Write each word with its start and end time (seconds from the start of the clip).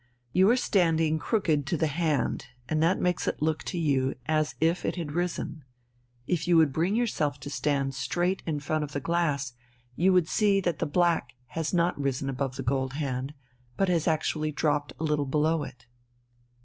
You 0.33 0.49
are 0.49 0.57
standing 0.57 1.19
crooked 1.19 1.67
to 1.67 1.77
the 1.77 1.85
hand 1.85 2.47
and 2.67 2.81
that 2.81 2.99
makes 2.99 3.27
it 3.27 3.39
look 3.39 3.61
to 3.65 3.77
you 3.77 4.15
as 4.25 4.55
if 4.59 4.83
it 4.83 4.95
had 4.95 5.11
risen. 5.11 5.63
If 6.25 6.47
you 6.47 6.57
would 6.57 6.73
bring 6.73 6.95
yourself 6.95 7.39
to 7.41 7.51
stand 7.51 7.93
straight 7.93 8.41
in 8.47 8.61
front 8.61 8.83
of 8.83 8.93
the 8.93 8.99
glass, 8.99 9.53
you 9.95 10.11
would 10.11 10.27
see 10.27 10.59
that 10.59 10.79
the 10.79 10.87
black 10.87 11.33
has 11.49 11.71
not 11.71 12.01
risen 12.01 12.29
above 12.31 12.55
the 12.55 12.63
gold 12.63 12.93
hand, 12.93 13.35
but 13.77 13.89
has 13.89 14.07
actually 14.07 14.51
dropped 14.51 14.91
a 14.99 15.03
little 15.03 15.27
below 15.27 15.61
it." 15.61 15.85